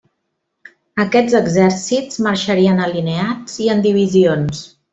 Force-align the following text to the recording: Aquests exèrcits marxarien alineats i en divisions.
Aquests 1.03 1.35
exèrcits 1.39 2.19
marxarien 2.29 2.81
alineats 2.87 3.61
i 3.67 3.69
en 3.77 3.85
divisions. 3.87 4.65